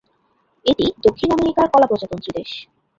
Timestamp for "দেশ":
2.37-2.51